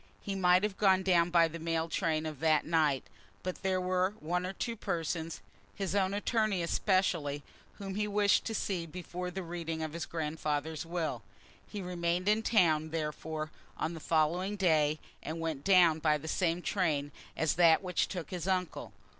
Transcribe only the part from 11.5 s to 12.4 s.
He remained